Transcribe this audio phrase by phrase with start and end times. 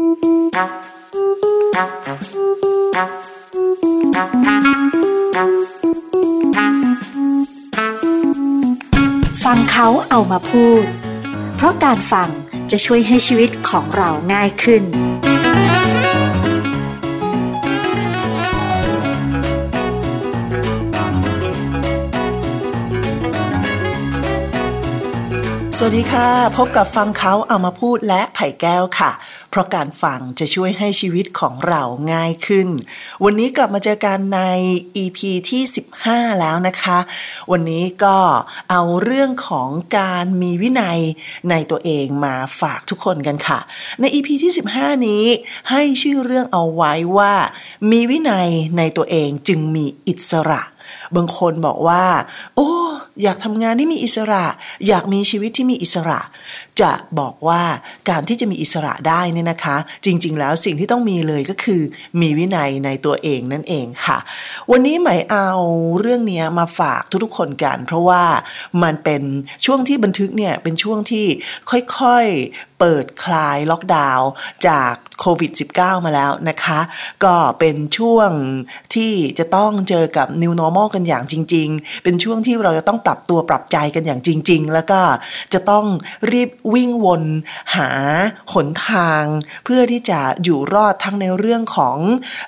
[0.00, 0.04] ฟั
[9.56, 10.84] งเขาเอามาพูด
[11.56, 12.28] เพราะการฟัง
[12.70, 14.82] จะช่วยให้ชีวิตของเราง่ายขึ้น
[25.76, 29.10] สวัสดีค่ะ พบกับฟังเขาเอามาพูดและไผ่แก้วค่ะ
[29.50, 32.68] เพราะการฟังจะช่วยให้ชีวิตของเราง่ายขึ้น
[33.24, 34.40] วันนี้กลับมาเจอกันใน
[35.02, 35.18] EP
[35.50, 35.62] ที่
[36.02, 36.98] 15 แล้วนะคะ
[37.50, 38.16] วันนี้ก็
[38.70, 41.00] เอาเรื่องของการมีวินัย
[41.50, 43.58] ในตัวเองมาฝากทุกคนกันค่ะ
[44.00, 45.24] ใน EP ที่ 15 นี้
[45.70, 47.34] ให้ชื่อเรื่องเอาไว้ว่า
[47.90, 50.62] มีวินัยในตัวเองจึงมีอิสระ
[51.16, 52.04] บางคนบอกว่า
[52.56, 52.70] โอ้
[53.22, 54.44] อยากทำงานที่มีอิสระ
[54.88, 56.20] อยากมีชีวิตที่มีอิสระ
[56.82, 57.62] จะบอกว่า
[58.10, 61.80] การที่จะมีอิสระได้นี่นะคะ จริง ๆ แล้วสิ่งที่ต้องมีเลยก็คือ
[62.20, 64.18] มีวินัยในตัวเองนั่นเองค่ะ
[64.70, 65.48] วันนี้หมายเอา
[66.00, 68.22] เรื่องนี้มาฝากทุกๆคนกัน เพราะว่า
[68.82, 69.22] มันเป็น
[69.64, 71.26] ช่วงที่บันทึกเนี่ยเป็นช่วงที่
[71.70, 74.30] ค่อยๆเปิดคลายล็อกดาวน์
[74.66, 76.80] จากโควิด -19 มาแล้วนะคะ
[77.24, 78.30] ก็เป็นช่วง
[78.94, 85.00] ที่จะต้องเจอกับ New Normal กันอย่างจริง ๆ เป็นช่วงที่เราจะต้องปรับตัวปรับใจกันอย่างจริง ๆ แล้วก็
[85.52, 85.84] จะต้อง
[86.32, 87.22] รีบวิ่งวน
[87.76, 87.90] หา
[88.52, 89.24] หนทาง
[89.64, 91.96] เพื่อที่จะอยู่รอดทั้งในเรื่องของ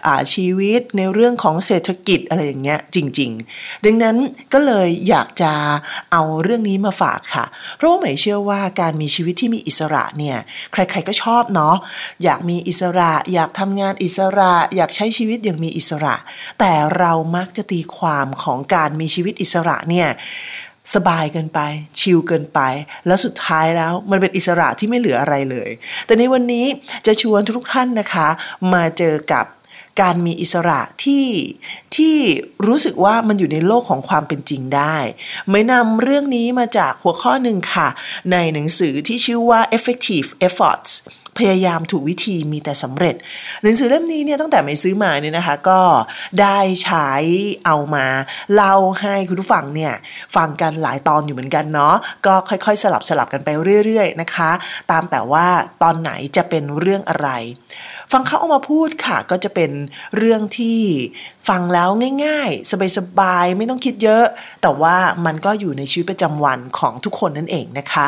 [0.07, 4.17] อชีวิตในเรื่องของเศรษฐกิจอะไรอย่างเงี้ยจริง ๆ ดังนั้น
[4.53, 5.53] ก็เลยอยากจะ
[6.13, 7.45] เอาเรื่องนี้มาฝากค่ะ
[7.77, 10.39] เพราะว่าหมายเชื่อว่าการมีชีวิตที่มีอิสระเนี่ย
[10.73, 11.77] ใครๆก็ชอบเนาะ
[12.25, 16.15] อยากมีอิสระ อยากทำงานอิสระ อยากใช้ชีวิตอย่างมีอิสระ
[16.61, 20.09] แต่เรามักจะตีความของการมีชีวิตอิสระเนี่ย
[20.95, 21.61] สบายเกินไป
[21.99, 22.61] ชิลเกินไป
[23.07, 25.71] แล้วสุดท้ายแล้วมันเป็นอิสระที่ไม่เหลืออะไรเลย
[26.07, 26.67] แต่ในวันนี้
[27.07, 28.29] จะชวนทุกท่านนะคะ
[28.73, 29.47] มาเจอกับ
[30.03, 31.27] การมีอิสระที่
[31.97, 32.17] ที่
[32.67, 34.97] รู้สึกว่ามันอยู่ในโลกของความเป็นจริงได้
[35.51, 37.89] ไม่นำเรื่องนี้มาจากหัวข้อหนึ่งค่ะ
[38.33, 40.91] ในหนังสือที่ชื่อว่า effective efforts
[41.39, 43.15] พยายามถูกวิธีมีแต่สำเร็จ
[43.63, 45.81] หนังสือเล่มนี้เนี่ยตั้งแต่ไม่ซื้อมาเนี่ยนะคะ ก็
[46.41, 47.11] ได้ใช้
[47.67, 48.07] เอามา
[48.55, 49.95] เล่าให้คุณผู้ฟังเนี่ย
[50.37, 51.95] ฟังกันหลายตอนอยู่เหมือนกันเนาะ
[52.27, 53.49] ก็ค่อยๆ สลับสลับกันไป
[53.85, 54.51] เรื่อยๆนะคะ
[54.91, 55.47] ตามแต่ว่า
[55.83, 57.29] ตอนไหนจะเป็นเรื่องอะไร
[58.13, 59.71] ฟังเขาเอามาพูดค่ะ ก็จะเป็น
[60.17, 60.81] เรื่องที่
[61.49, 61.89] ฟังแล้ว
[62.25, 64.25] ง่ายๆ สบายๆ ไม่ต้องคิดเยอะ
[64.63, 68.07] แต่ว่ามันก็อยู่ในชีวิตประจำวันของทุกคนนั่นเองนะคะ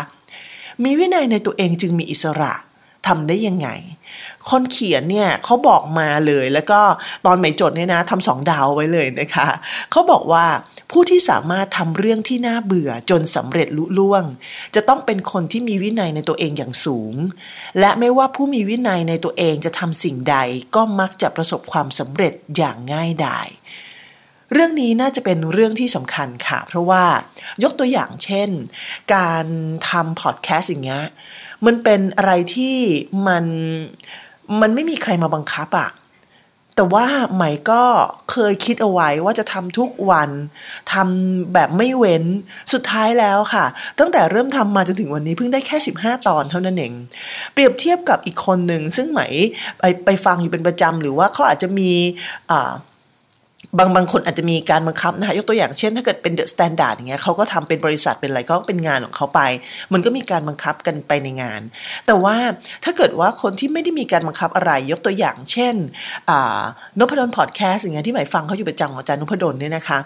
[0.84, 2.52] มีวินัยในตัวเองจึงมีอิสระ
[3.06, 3.68] ทำได้ยังไง
[4.48, 6.80] คนเขียนเนี่ยเขาบอกมาเลยแล้วก็
[7.26, 9.46] ตอนหมายจดเนี่ยนะทำสองดาวไว้เลยนะคะ
[9.90, 10.46] เขาบอกว่า
[10.90, 14.24] ผู้ที่สามารถทำเรื่องที่น่าเบื่อจนสำเร็จลุล่วง
[14.74, 17.14] จะต้องเป็นคนที่มีวินัยในตัวเองอย่างสูง
[17.80, 20.36] และไม่ว่าผู้มีวินัยในตัวเองจะทำสิ่งใด
[20.74, 23.48] ก็มักจะประสบความสำเร็จอย่างง่ายดาย
[24.52, 27.04] เรื่องนี้น่าจะเป็นเรื่องที่สำคัญค่ะ เพราะว่า
[27.62, 28.48] ยกตัวอย่างเช่น
[29.14, 29.46] การ
[29.88, 31.04] ทำพอดแคสต์อย่างเงี้ย
[31.66, 32.76] มันเป็นอะไรที่
[33.26, 33.44] มัน
[34.60, 35.90] มันไม่มีใครมาบังคับอะ
[36.76, 37.82] แต่ว่าใหม่ก็
[38.30, 40.30] เคยคิดเอาไว้ว่าจะทำทุกวัน
[40.92, 42.24] ทำแบบไม่เว้น
[42.72, 43.64] สุดท้ายแล้วค่ะ
[43.98, 46.92] ตั้งแต่เริ่มทำมาจนถึงวันนี้เพิ่งได้แค่ 15 ตอนเท่านั้นเอง
[47.52, 49.26] เปรียบเทียบกับอีกคนหนึ่งซึ่งใหม่
[49.78, 51.90] ไปไปฟังอยู่เป็นประจำหรือว่าเขาอาจจะมี
[52.50, 52.72] อ่า
[53.78, 59.40] บางบางคนอาจจะมีการบังคับนะคะยกตัวอย่างเช่น ถ้าเกิดเป็น The Standard อย่างเงี้ยเขาก็ทำเป็นบริษัทเป็นอะไรก็เป็นงานของเขาไป
[59.92, 61.60] มันก็มีการบังคับกันไปในงาน
[62.06, 62.36] แต่ว่า
[62.84, 65.74] ถ้าเกิดว่าคนที่ไม่ได้มีการบังคับอะไร ยกตัวอย่างเช่น
[66.98, 69.98] นพดลพอดแคสต์อย่างเงี้ยที่ใหม่ฟังเขาอยู่ประจำของอาจารย์นพดลเนี่ยนะคะ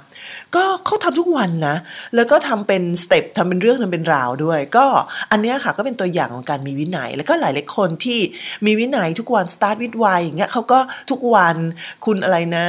[0.55, 1.77] ก็เขาทำทุกวันนะ
[2.17, 4.87] แล้วก็ทำเป็น step ทำเป็นเรื่องทำเป็นราวด้วย ก็
[5.31, 8.19] อันเนี้ยค่ะก็เป็นตัวอย่างของการมีวินัย แล้วก็หลายหลายคนที่
[8.67, 10.79] มีวินัยทุกวัน start with why อย่างเงี้ยเขาก็
[11.11, 11.57] ทุกวัน
[12.07, 12.67] คุณอะไรนะ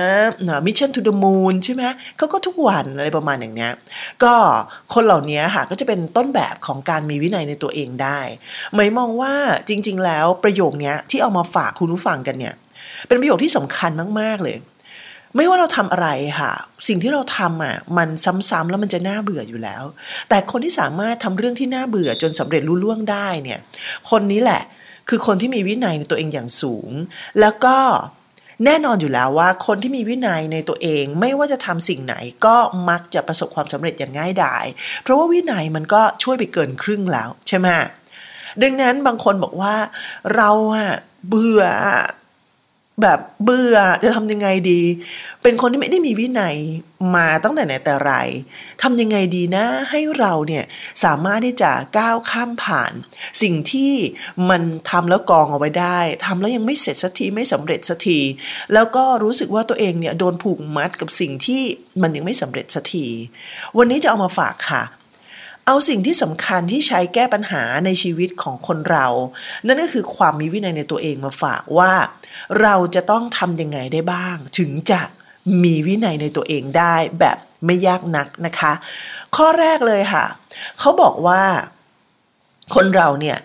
[0.66, 1.84] มิชชั่น to the moon ใช่ไหม
[2.18, 3.72] เขาก็ทุกวันอะไรประมาณอย่างเนี้ย
[4.24, 4.34] ก็
[4.94, 8.20] คนเหล่านี้ค่ะก็จะเป็นต้นแบบของการมีวินัยในตัวเองได้
[8.76, 9.34] หมายมองว่า
[9.70, 12.54] จริง ๆ แล้วประโยคนี้ที่เอามาฝากคุณผู้ฟังกันเนี่ย
[13.08, 14.58] เป็นประโยคที่สำคัญมาก ๆ เลย
[15.36, 16.08] ไม่ว่าเราทำอะไร
[16.40, 16.52] ค่ะ
[16.88, 18.10] สิ่งที่เราทำอะมัน
[18.50, 19.84] ซ้ำๆแล้วมันจะน่าเบื่ออยู่แล้ว
[20.30, 23.60] แต่คนที่สามารถทำเรื่องที่น่าเบื่อจนสำเร็จรุ่ล่วงได้เนี่ย
[24.10, 24.62] คนนี้แหละ
[25.10, 26.90] คือคนที่มีวินัยในตัวเองอย่างสูง
[27.40, 27.78] แล้วก็
[28.66, 32.16] แน่นอนอยู่แล้วว่าคนที่มีวินัยในตัวเองไม่ว่าจะทำสิ่งไหน
[32.46, 32.56] ก็
[32.90, 34.66] มักจะประสบความสำเร็จอย่างง่ายดาย
[35.04, 37.68] เพราะว่าวินัยมันก็ช่วยไปเกินครึ่งแล้วใช่ไหม
[38.62, 39.76] ดังนั้นบางคนบอกว่า
[40.36, 40.92] เราอะ
[41.28, 41.64] เบื่อ
[43.02, 44.82] แบบเบื่อจะทำยังไงดี
[45.44, 46.56] เป็นคนที่ไม่ได้มีวินัย
[47.16, 48.12] มาตั้งแต่ไหนแต่ไร
[48.82, 50.64] ทำยังไงดีนะ ให้เราเนี่ย
[51.04, 52.94] สามารถที่จะก้าวข้ามผ่าน
[53.42, 53.94] สิ่งที่
[54.50, 58.20] มันทำแล้วกองเอาไว้ได้ทำแล้วยังไม่เสร็จสักทีไม่สำเร็จสักที
[58.74, 61.62] แล้วก็รู้สึกว่าตัวเองเนี่ยโดนผูกมัดกับสิ่งที่
[62.02, 63.06] มันยังไม่สำเร็จสักที
[63.78, 64.84] วันนี้จะเอามาฝากค่ะ
[65.66, 69.08] เอาสิ่งที่สำคัญที่ใช้แก้ปัญหาในชีวิตของคนเรา
[69.68, 71.94] นั่นก็คือความมีวินัยในตัวเองมาฝากว่า
[72.62, 75.02] เราจะต้องทำยังไงได้บ้าง ถึงจะ
[75.64, 78.74] มีวินัยในตัวเองได้แบบไม่ยากนักนะคะ
[79.36, 80.26] ข้อแรกเลยค่ะ
[80.80, 81.42] เขาบอกว่า
[82.76, 83.38] คนเราเนี่ย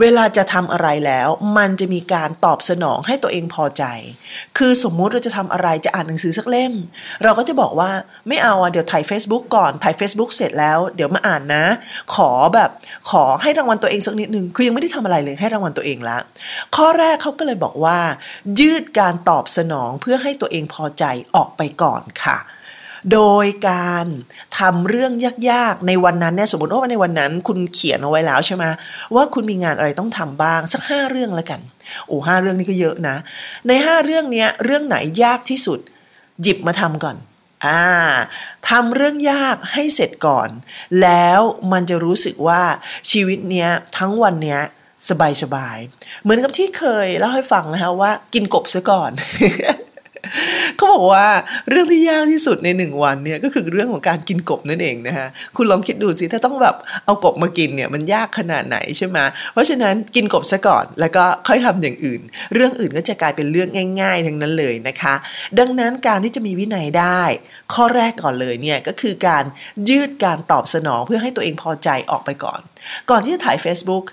[0.00, 3.84] เวลาจะทำอะไรแล้ว มันจะมีการตอบสนองให้ตัวเองพอใจ
[4.58, 6.72] คือสมมุติเราจะทำอะไรจะอ่านหนังสือสักเล่ม
[7.22, 7.90] เราก็จะบอกว่า
[8.28, 11.64] ไม่เอาอะเดี๋ยวถ่าย Facebook ก่อนถ่าย Facebook เสร็จแล้ว เดี๋ยวมาอ่านนะ
[12.14, 12.70] ขอแบบ
[13.10, 16.18] ขอให้รางวัลตัวเองสักนิดนึงคือยังไม่ได้ทำอะไรเลยให้รางวัลตัวเองละ
[16.76, 17.98] ข้อแรกเขาก็เลยบอกว่า
[18.60, 21.04] ยืดการตอบสนองเพื่อให้ตัวเองพอใจ
[21.36, 22.38] ออกไปก่อนค่ะ
[23.12, 24.06] โดยการ
[24.58, 25.12] ทำเรื่อง
[25.50, 28.64] ยากๆ ในวันนั้นเนี่ยสมมติว่าในวันนั้น คุณเขียนเอาไว้แล้วใช่ไหม
[29.14, 31.60] ว่าคุณมีงานอะไรต้องทำบ้างสักห้าเรื่องแล้วกัน
[32.06, 33.16] โอ้ห้าเรื่องนี้ก็เยอะนะ
[33.68, 35.78] ในห้าเรื่องนี้เรื่องไหนยากที่สุด
[36.42, 37.16] หยิบมาทำก่อน
[37.66, 37.82] อ่า
[38.68, 40.48] ทำเรื่องยากให้เสร็จก่อน
[41.02, 41.40] แล้ว
[41.72, 42.62] มันจะรู้สึกว่า
[43.10, 43.68] ชีวิตเนี้ย
[43.98, 44.60] ทั้งวันเนี้ย
[45.08, 45.78] สบายสบาย
[46.22, 49.10] เหมือนกับที่เคยเล่าให้ฟังนะคะว่ากินกบซะก่อน
[50.78, 51.26] เขาบอกว่า
[51.70, 59.18] เรื่องที่ยากที่สุดในหนึ่งวันเนี่ยก็คือเรื่องของการกินกบนั่นเองนะฮะคุณลองคิดดูสิถ้าต้องแบบเอากบมากินเนี่ยมันยากขนาดไหนใช่ไหม
[59.52, 62.20] เพราะฉะนั้นกินกบซะก่อนแล้วก็ค่อยทำอย่างอื่น
[62.54, 63.68] เรื่องอื่นก็จะกลายเป็นเรื่อง
[64.00, 65.14] ง่าย ๆ ทั้งนั้นเลยนะคะ
[65.58, 67.22] ดังนั้นการที่จะมีวินัยได้
[67.74, 69.44] ข้อแรกก่อนเลยเนี่ยก็คือการ
[69.88, 72.60] ยืดการตอบสนองเพื่อให้ตัวเองพอใจออกไปก่อน
[73.10, 74.04] ก่อนที่จะถ่าย Facebook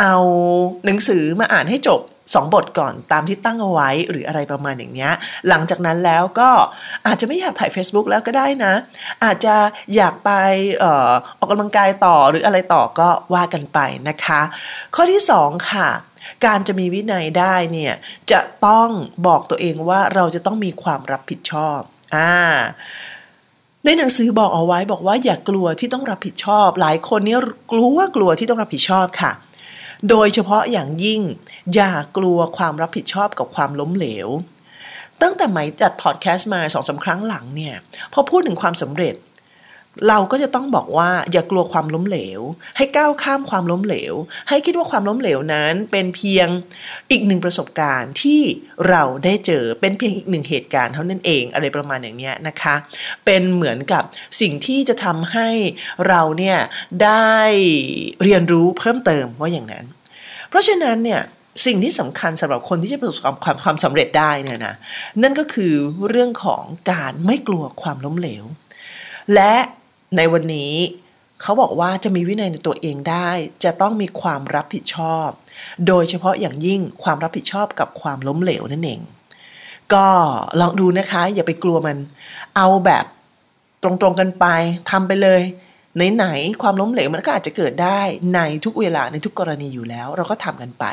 [0.00, 0.16] เอา
[0.86, 2.00] หนังสือมาอ่านให้จบ
[2.34, 5.12] สองบทก่อนตามที่ตั้งเอาไว้หรืออะไรประมาณอย่างเนี้ย
[5.48, 6.50] หลังจากนั้นแล้วก็
[7.06, 8.74] อาจจะไม่อยากถ่าย Facebook แล้วก็ได้นะ
[9.24, 9.56] อาจจะ
[9.94, 10.30] อยากไป
[10.82, 13.78] ออออกกำลังกายต่อหรืออะไรต่อก็ว่ากันไป
[14.08, 14.40] นะคะ
[14.94, 15.88] ข้อที่สองค่ะ
[16.46, 17.94] การจะมีวินัยได้เนี่ย
[18.30, 18.88] จะต้อง
[19.26, 21.80] บอกตัวเองว่าเราจะต้องมีความรับผิดชอบ
[22.16, 22.32] อ่า
[23.84, 27.40] ในหนังสือบอกเอาไว้บอกว่าอย่ากกลัวที่ต้องรับผิดชอบ หลายคนเนี่ย
[27.72, 29.32] กลัวกลัวที่ต้องรับผิดชอบค่ะ
[30.08, 31.22] โดยเฉพาะอย่างยิ่ง
[31.74, 34.28] อย่ากลัวความรับผิดชอบกับความล้มเหลว
[35.22, 37.74] ตั้งแต่ไหมจัดพอดแคสต์มาสองสาครั้งหลังเนี่ย
[38.12, 39.14] พอพูดถึงความสำเร็จ
[40.08, 42.40] เราก็จะต้องบอกว่าอย่ากลัวความล้มเหลว
[42.76, 44.14] ให้ก้าวข้ามความล้มเหลว
[44.48, 46.48] ให้คิดว่าความล้มเหลวนั้นเป็นเพียง
[47.10, 48.40] อีกหนึ่งประสบการณ์ที่
[48.88, 52.74] เราได้เจอเป็นเพียงอีกหนึ่งเหตุการณ์เท่านั้นเองอะไรประมาณอย่างนี้นะคะ
[53.24, 54.02] เป็นเหมือนกับ
[54.40, 55.48] สิ่งที่จะทำให้
[56.08, 56.58] เราเนี่ย
[57.04, 57.36] ได้
[58.22, 59.84] เรียนรู้เพิ่มเติมว่าอย่างนั้น
[60.48, 61.22] เพราะฉะนั้นเนี่ย
[61.66, 64.74] สิ่งที่สำคัญสำหรับคนที่จะประสบความความความสำเร็จได้เนี่ยนะ
[65.22, 65.74] นั่นก็คือ
[66.08, 68.44] เรื่องของการไม่กลัวความล้มเหลว
[69.34, 69.54] และ
[70.16, 70.74] ในวันนี้
[71.40, 73.30] เขาบอกว่าจะมีวินัยในตัวเองได้
[73.64, 75.28] จะต้องมีความรับผิดชอบ
[75.86, 79.00] โดยเฉพาะอย่างยิ่งความรับผิดชอบกับความล้มเหลวนั่นเอง
[79.92, 80.06] ก็
[80.60, 81.96] ลองดูนะคะอย่าไปกลัวมัน
[82.56, 83.04] เอาแบบ
[83.82, 84.46] ตรงๆกันไป
[84.90, 85.42] ทำไปเลย
[86.14, 88.00] ไหนๆความล้มเหลวมันก็อาจจะเกิดได้
[88.34, 90.84] ในทุกเวลาในทุกกรณีอยู่แล้ว เราก็ทำกันไป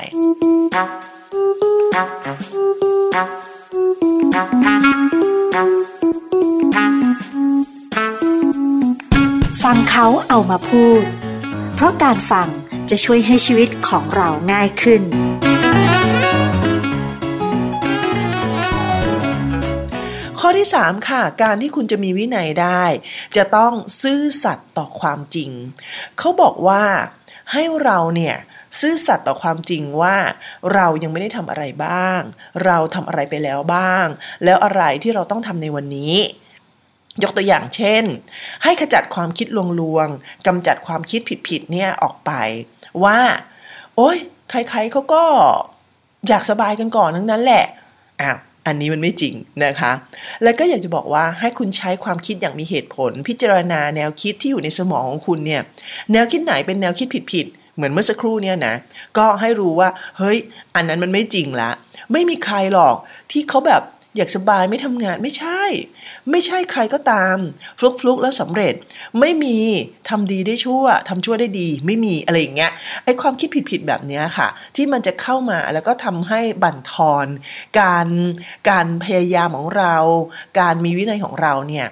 [9.74, 11.04] ฟังเขาเอามาพูด
[11.75, 12.48] เพราะการฟัง
[12.90, 15.02] จะช่วยให้ชีวิตของเราง่ายขึ้น
[20.39, 22.84] ข้อที่ 3 ค่ะ การที่คุณจะมีวินัยได้
[23.36, 25.51] จะต้องซื่อสัตย์ต่อความจริง
[26.18, 26.84] เขาบอกว่า
[27.51, 28.36] ให้เราเนี่ย
[28.80, 30.18] ซื่อสัตย์ต่อความจริงว่า
[30.74, 32.22] เรายังไม่ได้ทำอะไรบ้าง
[32.65, 34.08] เราทำอะไรไปแล้วบ้าง
[34.44, 36.15] แล้วอะไรที่เราต้องทำในวันนี้
[37.24, 38.03] ยกตัวอย่างเช่น
[38.63, 39.47] ให้ขจัดความคิด
[39.81, 42.31] ลวงๆกำจัดความคิดผิดๆเนี่ยออกไป
[43.03, 43.19] ว่า
[43.95, 44.17] โอ๊ย
[44.50, 45.24] ใครๆเขาก็
[46.27, 47.65] อยากสบายกันก่อนทั้งนั้นแหละ
[48.21, 49.33] อ้าวอันนี้มันไม่จริง
[49.65, 49.91] นะคะ
[50.43, 55.62] แล้วก็อยากจะบอกว่าให้คุณใช้ความคิดอย่างมีเหตุผล พิจารณาแนวคิดที่อยู่ในสมองของคุณเนี่ย
[56.12, 58.75] แนวคิดไหนเป็นแนวคิดผิดๆเหมือนเมื่อสักครู่เนี่ยนะ
[59.17, 60.38] ก็ให้รู้ว่า เฮ้ย
[60.75, 61.71] อันนั้นมันไม่จริงละ
[62.12, 62.95] ไม่มีใครหรอก
[63.31, 63.83] ที่เขาแบบ
[64.17, 65.62] อยากสบายไม่ทำงานไม่ใช่
[66.31, 67.38] ไม่ใช่ใครก็ตาม
[67.79, 68.74] ฟลุกฟลุกแล้วสำเร็จ
[69.19, 69.57] ไม่มี
[70.10, 72.72] ทำดีได้ชั่วทำชั่วได้ดี ไม่มีอะไรอย่างเงี้ย
[73.03, 77.27] ไอความคิดผิดๆแบบเนี้ยค่ะ ที่มันจะเข้ามาแล้วก็ทำให้บั่นทอน
[77.79, 78.07] การ
[78.69, 79.96] การพยายามของเรา
[80.60, 81.88] การมีวินัยของเราเนี่ย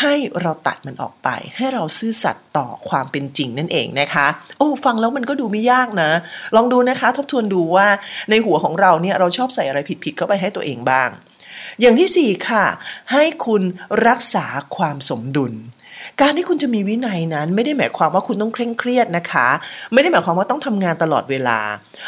[0.00, 4.26] ให้เราตัดมันออกไป ให้เราซื่อสัตย์ต่อความเป็นจริงนั่นเองนะคะ
[4.58, 6.10] โอ้ฟังแล้วมันก็ดูไม่ยากนะ
[6.56, 7.86] ลองดูนะคะ ทบทวนดูว่า
[8.30, 11.08] ในหัวของเราเนี่ยเราชอบใส่อะไรผิดๆเข้าไปให้ตัวเองบ้าง
[11.80, 12.64] อย่างที่สี่ค่ะ
[13.12, 13.62] ให้คุณ
[14.06, 15.54] รักษาความสมดุล
[16.20, 19.48] การที่คุณจะมีวินัยนั้นไม่ได้หมายความว่าคุณต้องเคร่งเครียดนะคะ
[19.92, 21.58] ไม่ได้หมายความว่าต้องทำงานตลอดเวลา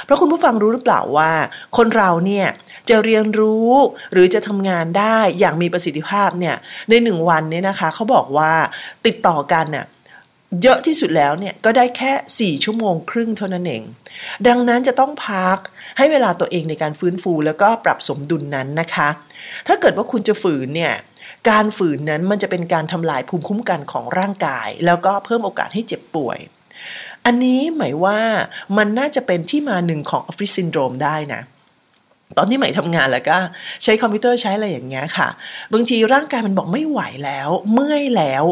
[0.05, 1.31] เพราะคุณผู้ฟังรู้หรือเปล่าว่า
[1.77, 2.47] คนเราเนี่ย
[2.89, 3.71] จะเรียนรู้
[4.13, 6.57] หรือจะทำงานได้อย่างมีประสิทธิภาพเนี่ย
[6.89, 8.53] ในหนึ่งวันเนี่ยนะคะเขาบอกว่า
[9.07, 9.85] ติดต่อกันเนี่ย
[10.61, 13.83] เยอะที่สุดแล้วเนี่ยก็ได้แค่ 4 ชั่วโมงครึ่งเท่านั้นเอง
[14.49, 15.59] ดังนั้นจะต้องพัก
[15.99, 19.09] ให้เวลาตัวเองในการฟื้นฟูแล้วก็ปรับสมดุลนั้นนะคะ
[19.67, 20.95] ถ้าเกิดว่าคุณจะฝืนเนี่ย
[21.51, 26.39] การฝืนนั้นมันจะเป็นการทำลายภูมิคุ้มกันของร่างกาย แล้วก็เพิ่มโอกาสให้เจ็บป่วย
[27.25, 28.19] อันนี้ใหม่ว่า
[28.77, 31.43] มันน่าจะเป็นที่มาหนึ่งของออฟฟิศซินโดรมได้นะ
[32.37, 33.39] ตอนที่ใหม่ทำงานแล้วก็
[33.83, 35.29] ใช้คอมพิวเตอร์ใช้อะไรอย่างเงี้ยค่ะ
[35.73, 38.45] บางทีร่างกายมันบอกไม่ไหวแล้ว เมื่อยแล้ว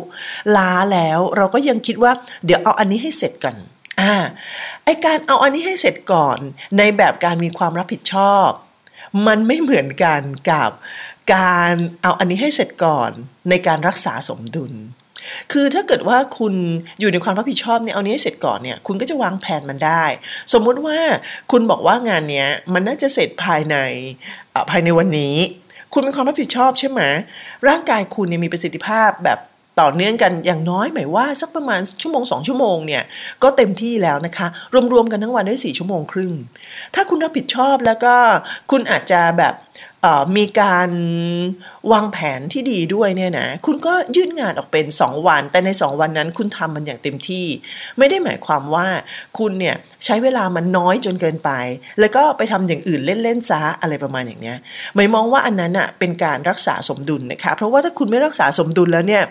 [0.57, 2.13] ล้าแล้วเราก็ยังคิดว่า
[2.45, 3.55] เดี๋ยวเอาอันนี้ให้เสร็จกัน
[4.01, 4.15] อ่า
[4.85, 6.39] ไอการเอาอันนี้ให้เสร็จก่อน
[6.79, 8.49] ในแบบการมีความรับผิดชอบ
[9.27, 10.21] มันไม่เหมือนกัน
[10.51, 10.71] กับ
[11.35, 11.73] การ
[12.03, 13.11] เอาอันนี้ให้เสร็จก่อน
[13.51, 14.73] ในการรักษาสมดุล
[15.53, 16.55] คือถ้าเกิดว่าคุณ
[17.01, 20.05] อยู่ในความรับผิดชอบเนี่ยเอานี้ให้เสร็จก่อนเนี่ยคุณก็จะวางแผนมันได้
[20.53, 20.99] สมมุติว่า
[21.51, 23.77] คุณบอกว่างานเนี้ยมันน่าจะเสร็จภายใน
[24.71, 25.37] ภายในวันนี้
[25.93, 27.01] คุณมีความรับผิดชอบใช่ไหม
[27.69, 29.39] ร่างกายคุณเนี่ยมีประสิทธิภาพแบบ
[29.81, 33.03] ต่อเนื่องกันอย่างน้อยหมายว่าสักประมาณชั่วโมงสองชั่วโมงเนี่ย
[33.43, 34.47] ก็เต็มที่แล้วนะคะ
[34.93, 36.33] รวมๆกันทั้งวันได้สี่ชั่วโมงครึ่ง
[36.95, 38.15] ถ้าคุณรับผิดชอบแล้วก็
[38.71, 39.55] คุณอาจจะแบบ
[40.37, 40.91] มีการ
[41.93, 47.47] วางแผนที่ดีด้วยเนี่ยนะคุณก็ยื่นงานออกเป็น 2 วัน แต่ใน 2 วันนั้นคุณทำมันอย่างเต็มที่
[47.99, 48.87] ไม่ได้หมายความว่า
[49.39, 51.51] คุณเนี่ยใช้เวลามันน้อยจนเกินไป
[52.01, 54.57] แล้วก็ไปทำอย่างอื่นเล่นๆซะอะไรประมาณอย่างเนี้ย
[54.95, 59.23] ไม่มองว่าอันนั้นอะเป็นการรักษาสมดุลนะคะเพราะว่าถ้าคุณไม่รักษาสมดุลแล้วเนี่ย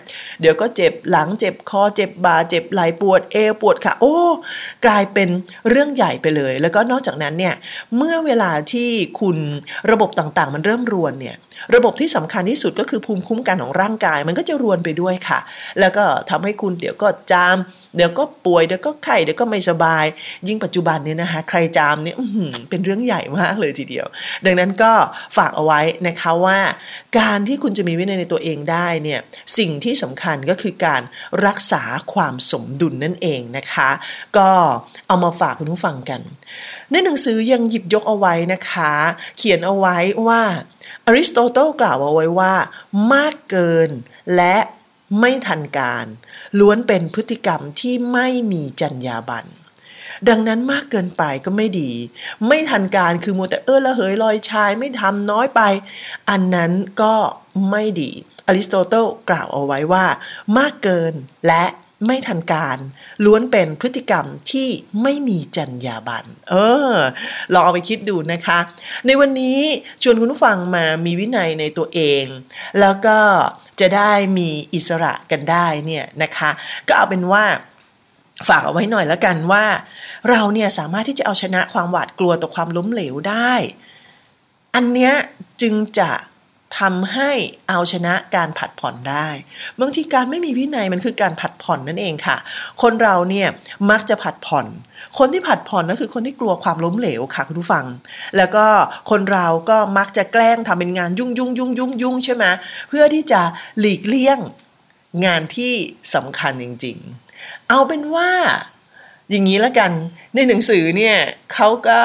[0.42, 4.18] เดี๋ยวก็เจ็บหลังเจ็บคอเจ็บบ่าเจ็บไหล่ปวดเอวปวดขาโอ้
[4.86, 5.30] กลายเป็น
[5.70, 7.56] เรื่องใหญ่ไปเลย แล้วก็นอกจากนั้นเนี่ย
[7.98, 9.38] เมื่อเวลาที่คุณ
[9.92, 11.38] ระบบต่างๆมันเริ่มรวนเนี่ย
[11.76, 15.40] ระบบที่สำคัญที่สุดก็คือภูมิคุ้มกันของร่างกาย มันก็จะรวนไปด้วยค่ะ
[15.80, 17.58] แล้วก็ทำให้คุณเดี๋ยวก็จาม
[17.96, 20.06] เดี๋ยวก็ป่วยเดี๋ยวก็ไข้เดี๋ยวก็ไม่สบาย
[20.48, 22.16] ยิ่งปัจจุบันเนี่ยนะคะ ใครจามเนี่ย
[22.70, 24.08] เป็นเรื่องใหญ่มากเลยทีเดียว
[24.46, 24.92] ดังนั้นก็
[25.38, 26.60] ฝากเอาไว้นะคะว่า
[27.20, 29.20] การที่คุณจะมีวินัยในตัวเองได้เนี่ย
[29.58, 31.02] สิ่งที่สำคัญก็คือการ
[31.46, 33.90] รักษาความสมดุลนั่นเองนะคะ
[34.38, 34.50] ก็
[35.08, 36.22] เอามาฝากคุณผู้ฟังกัน
[36.92, 38.92] ในหนังสือยังหยิบยกเอาไว้นะคะ
[39.38, 39.98] เขียนเอาไว้
[40.28, 40.42] ว่า
[41.10, 42.54] อริสโตเติลกล่าวเอาไว้ว่า
[43.14, 43.90] มากเกิน
[44.36, 44.58] และ
[45.20, 46.06] ไม่ทันการ
[46.60, 49.50] ล้วนเป็นพฤติกรรมที่ไม่มีจรรยาบรรณ
[50.30, 51.92] ดังนั้นมากเกินไปก็ไม่ดี
[52.48, 55.62] ไม่ทันการคือมัวแต่เออละเหยลอยชายไม่ทำน้อยไป
[56.30, 57.16] อันนั้นก็
[57.70, 58.12] ไม่ดี
[58.48, 60.06] อริสโตเติลกล่าวเอาไว้ว่า
[60.58, 61.14] มากเกิน
[61.48, 61.66] และ
[62.06, 62.78] ไม่ทันการ
[63.26, 64.68] ล้วนเป็นพฤติกรรมที่
[65.02, 66.56] ไม่มีจรรยาบรรณเอ
[66.94, 66.96] อ
[67.54, 68.60] ลองเอาไปคิดดูนะคะ
[69.06, 69.60] ในวันนี้
[70.04, 72.26] ชวนคุณผู้ฟังมามีวินัยในตัวเอง
[72.80, 73.20] แล้วก็
[73.80, 76.50] จะได้มีอิสระกันได้เนี่ยนะคะ
[76.88, 77.46] ก็เอาเป็นว่า
[78.48, 79.66] ฝากเอาไว้หน่อยแล้วกันว่า
[80.30, 83.54] เราเนี่ยสามารถที่จะเอาชนะความหวาดกลัวต่อความล้มเหลวได้
[84.76, 85.14] อันเนี้ย
[85.62, 86.10] จึงจะ
[86.80, 87.32] ทำให้
[87.70, 89.28] เอาชนะการผัดผ่อนได้
[89.80, 92.38] บางทีการไม่มีวินัยมันคือการผัดผ่อนนั่นเองค่ะ
[92.82, 93.48] คนเราเนี่ย
[93.92, 94.66] มักจะผัดผ่อน
[95.18, 97.86] คนที่ผัดผ่อนก็คือคนที่กลัวความล้มเหลวค่ะคุณผู้ฟัง
[98.38, 98.66] แล้วก็
[99.10, 102.46] คนเราก็มักจะแกล้งทำเป็นงานยุ่งยุ่งยุ่งยุ่งยุ่งใช่ไหม
[102.90, 103.42] เพื่อที่จะ
[103.80, 104.40] หลีกเลี่ยง
[105.26, 105.74] งานที่
[106.14, 106.98] สำคัญจริง
[107.34, 108.32] ๆ เอาเป็นว่า
[109.32, 109.92] อย่างนี้ละกัน
[110.36, 111.16] ในหนังสือเนี่ย
[111.54, 112.00] เขาก็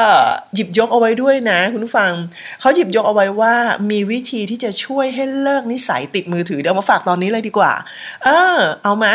[0.54, 2.12] หยิบยกเอาไว้ด้วยนะ คุณผู้ฟัง
[2.60, 3.54] เขาหยิบยกเอาไว้ว่า
[3.90, 7.72] มีวิธีที่จะช่วยให้เลิกนิสัยติดมือถือเดี๋ยวมาฝากตอนนี้เลยดีกว่า
[8.24, 9.12] เออ เอามา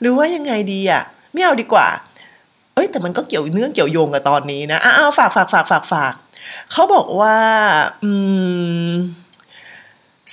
[0.00, 1.86] หรือว่ายังไงดีอะไม่เอาดีกว่า
[2.74, 6.12] เอ้ยแต่มันก็เกี่ยวเนื่องเกี่ยวโยงกับตอนนี้นะอ้าวฝากฝากฝากฝากฝาก
[6.72, 7.36] เขาบอกว่า
[8.02, 8.10] อื
[8.88, 8.92] ม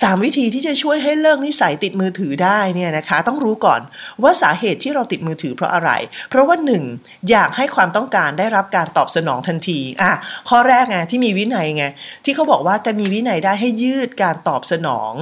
[0.02, 3.80] สามวิธีที่จะช่วยให้เลิกนิสัยติดมือถือได้เนี่ยนะคะ ต้องรู้ก่อน
[4.22, 5.90] ว่าสาเหตุที่เราติดมือถือเพราะอะไร
[6.30, 6.82] เพราะว่าหนึ่ง
[7.30, 10.12] อยากให้ความต้องการได้รับการตอบสนองทันทีอะ
[10.48, 11.84] ข้อแรกไงที่มีวินัยไง
[12.24, 15.12] ที่เขาบอกว่าการมีวินัยได้ให้ยืดการตอบสนอง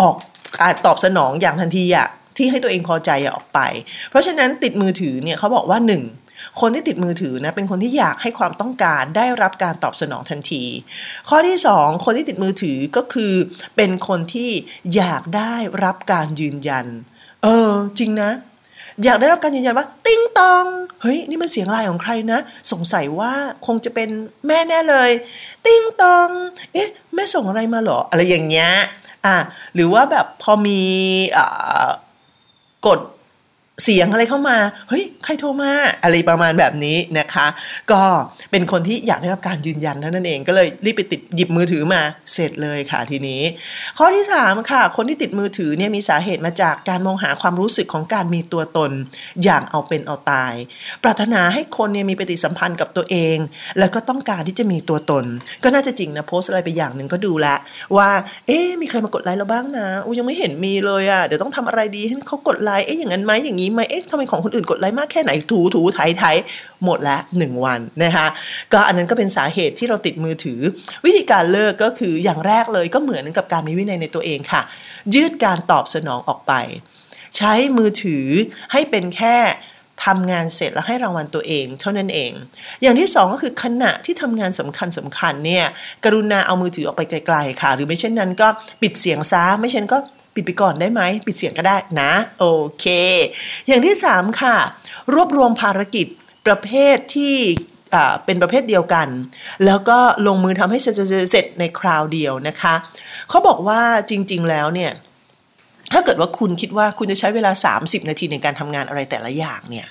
[0.00, 0.16] ออก
[0.86, 3.58] ตอบสนองอย่างทันทีอะที่ให้ตัวเองพอใจออกไป
[4.10, 6.02] เพราะฉะนั้นติดมือถือเนี่ยเขาบอกว่าหนึ่ง
[6.60, 10.64] คนที่ติดมือถือนะเป็นคนที่อยากให้ความต้องการได้รับการตอบสนองทันที
[11.28, 13.32] ข้อที่ 2 คนที่ติดมือถือก็คือ
[13.76, 14.50] เป็นคนที่
[14.96, 16.86] อยากได้รับการยืนยัน
[17.42, 18.30] เออ จริงนะ
[19.04, 20.64] อยากได้รับการยืนยันว่า ติ้งตอง
[21.02, 22.40] เฮ้ยนี่มันเสียงลายของใครนะ
[22.72, 23.32] สงสัยว่า
[23.66, 24.08] คงจะเป็น
[24.46, 25.10] แม่แน่เลย
[25.66, 26.28] ติ้งตอง
[26.72, 28.70] เอ๊ะแม่ส่งอะไรมาหรอ อะไรอย่างเงี้ย
[29.26, 29.36] อะ
[29.74, 30.80] หรือว่าแบบพอมี
[31.36, 31.38] อ
[32.86, 33.00] กด
[33.82, 34.56] เสียงอะไรเข้ามา
[34.88, 35.72] เฮ้ยใครโทรมา
[36.02, 37.46] อะไรประมาณแบบนี้นะคะ
[37.92, 38.02] ก็
[38.50, 42.00] เป็นคนที่อยากได้รับการยืนยันเท่านั้นเองก็เลยรีบไปติดหยิบมือถือมา
[42.32, 43.42] เสร็จเลยค่ะทีนี้
[43.98, 48.90] ข้อที่3ค่ะคนที่ติดมือถือเนี่ยมีสาเหตุมาจากการมองหาความรู้สึกของการมีตัวตน
[49.44, 50.54] อย่างเอาเป็นเอาตาย
[51.02, 53.36] ปรารถนาให้คนเนี่ยมีปฏิสัมพันธ์กับตัวเอง
[53.78, 55.24] แล้วก็ต้องการที่จะมีตัวตน
[55.64, 57.46] ก็น่าจะจริงนะโพสอะไรไปอย่างหนึ่งก็ดูแล
[57.96, 58.10] ว่า
[58.46, 66.24] เอ๊มีใครมากดไลค์เราบ้างนะอูยังไม่เห็นมีเลยอะ่ะเดี๋ยวต้องทำอะไรดีให้เขากดไลค์เอ๊ะอย่างนั้นไหมอย่างนี้ไหมเอ๊ะทำไมของคนอื่นกดไลค์มากแค่ไหนถูถูไถไถ
[66.84, 68.26] หมดละหนึ่งวันนะคะ
[68.72, 70.60] ก็อันนั้นก็เป็นสาเหตุที่เราติดมือถือ
[71.04, 74.62] วิธีการเลิกก็คืออย่างแรกเลยก็เหมือนกับการมีวินัยในตัวเองค่ะ
[75.14, 76.52] ยืดการตอบสนองออกไป
[77.36, 78.26] ใช้มือถือ
[78.72, 79.36] ให้เป็นแค่
[80.04, 82.32] ทำงานเสร็จแล้วให้รางวัลตัวเองเท่านั้นเอง
[82.82, 85.64] อย่างที่สองก็คือขณะที่ทำงานสำคัญสำคัญเนี่ย
[86.04, 88.48] กรุณาเอามือถือออกไปไกลๆค่ะ หรือไม่เช่นนั้นก็
[88.82, 89.98] ปิดเสียงซะไม่เช่นก็
[90.34, 92.46] ปิดไปก่อนได้ไหม ปิดเสียงก็ได้นะ โอ
[92.80, 92.86] เค
[93.66, 94.56] อย่างที่ 3 ค่ะ
[95.14, 96.06] รวบรวมภารกิจ
[96.46, 97.36] ประเภทที่
[98.24, 99.08] เป็นประเภทเดียวกัน
[99.66, 102.74] แล้วก็ลงมือทำให้เสร็จในคราวเดียวนะคะ
[103.28, 104.92] เขาบอกว่าจริง ๆ แล้วเนี่ย
[105.92, 109.88] ถ้าเกิดว่าคุณคิดว่าคุณจะใช้เวลา 30 นาทีในการทำงานอะไรแต่ละอย่างเนี่ย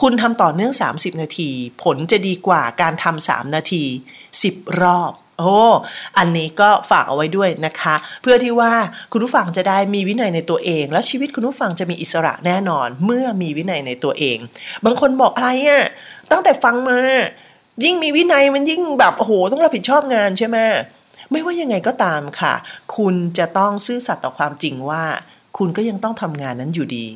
[0.00, 1.50] คุณทำต่อเนื่อง 30 นาที
[1.82, 3.84] ผลจะดีกว่าการทำ3นาที
[4.32, 5.54] 10 รอบ โอ้
[6.18, 8.72] อันนี้ก็ฝากเอาไว้ด้วยนะคะ เพื่อที่ว่า
[9.12, 14.38] คุณผู้ฟังจะได้มีวินัยในตัวเอง แล้วชีวิตคุณผู้ฟังจะมีอิสระแน่นอน เมื่อมีวินัยในตัวเอง
[14.84, 15.84] บางคนบอกอะไรอะ่ะ
[16.30, 16.98] ตั้งแต่ฟังมา
[17.84, 20.58] ยิ่งมีวินัยมันยิ่งแบบโอ้โหต้องรับผิดชอบงานใช่ไหม
[21.30, 22.54] ไม่ว่ายังไงก็ตามค่ะ
[22.96, 25.04] คุณจะต้องซื่อสัตย์ต่อความจริงว่า
[25.58, 27.06] คุณก็ยังต้องทำงานนั้นอยู่ดี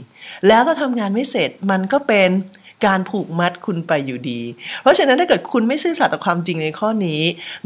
[0.49, 2.31] แล้วถ้าทำงานไม่เสร็จมันก็เป็น
[2.87, 4.41] การผูกมัดคุณไปอยู่ดี
[4.83, 7.23] เพราะฉะนั้นถ้าเกิดคุณไม่ซื่อสัตย์ต่อความจริงในข้อนี้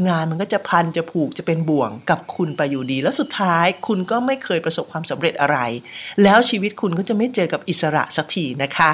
[0.07, 5.57] งานมันก็จะพันจะผูกจะเป็นบ่วงกับคุณไปอยู่ดี แล้วสุดท้ายคุณก็ไม่เคยประสบความสำเร็จอะไร
[6.23, 8.89] แล้วชีวิตคุณก็จะไม่เจอกับอิสระสักทีนะคะ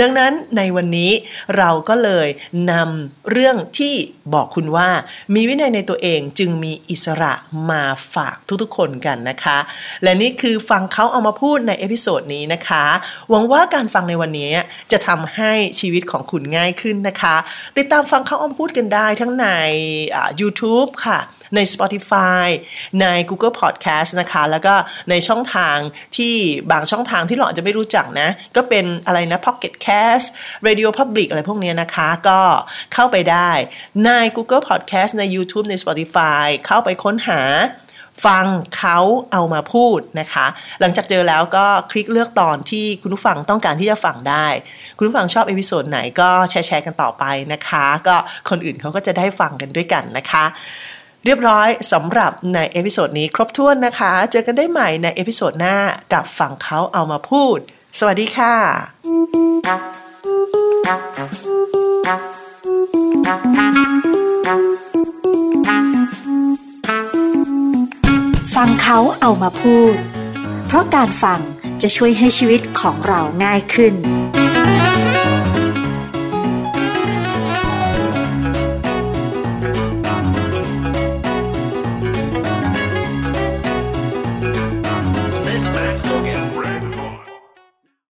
[0.00, 1.10] ดังนั้นในวันนี้
[1.56, 2.28] เราก็เลย
[2.70, 3.94] นำเรื่องที่
[4.34, 4.88] บอกคุณว่า
[5.34, 7.32] มีวินัยในตัวเองจึงมีอิสระ
[7.70, 7.82] มา
[8.14, 9.58] ฝากทุกๆคนกันนะคะ
[10.02, 12.84] และนี่คือฟังเขาเอามาพูดใน episode นี้นะคะ
[13.30, 14.50] หวังว่าการฟังในวันนี้
[14.92, 17.36] จะทำให้ชีวิตของคุณง่ายขึ้นนะคะ
[17.78, 19.46] ติดตามฟังเขาเอามาพูดกันได้ทั้งใน
[20.40, 21.20] YouTube ค่ะ
[21.56, 22.46] ใน Spotify
[23.00, 24.74] ใน Google Podcast นะคะ แล้วก็
[25.10, 25.76] ในช่องทาง
[26.16, 26.34] ที่
[26.70, 30.26] บางช่องทางที่เราอาจจะไม่รู้จักนะ ก็เป็นอะไรนะ Pocket Cast
[30.66, 32.40] Radio Public อะไรพวกนี้นะคะ ก็
[32.94, 33.50] เข้าไปได้
[34.04, 37.40] ใน Google Podcast ใน YouTube ใน Spotify เข้าไปค้นหา
[38.26, 38.44] ฟัง
[38.76, 38.98] เขา
[39.32, 40.46] เอามาพูดนะคะ
[40.80, 44.46] หลังจากเจอแล้วก็คลิกเลือกตอนที่คุณผู้ฟังต้องการที่จะฟังได้
[44.96, 48.16] คุณผู้ฟังชอบ episode ไหนก็แชร์แชร์กันต่อไปนะคะ ก็
[48.48, 50.44] คนอื่นเขาก็จะได้ฟังกันด้วยกันนะคะ
[51.24, 55.76] เรียบร้อยสำหรับใน episode นี้ครบถ้วนนะคะ เจอกันได้ใหม่ใน episode หน้า
[56.12, 57.58] กับฟังเขาเอามาพูด
[57.98, 58.54] สวัสดีค่ะ
[68.64, 69.94] ฟังเขาเอามาพูด
[70.66, 71.40] เพราะการฟัง
[71.82, 73.94] จะช่วยให้ชีวิตของเราง่ายขึ้น